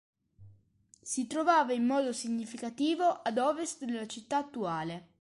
Si 1.03 1.27
trovava 1.27 1.73
in 1.73 1.85
modo 1.85 2.11
significativo 2.11 3.21
ad 3.21 3.37
ovest 3.37 3.83
della 3.85 4.07
città 4.07 4.37
attuale. 4.37 5.07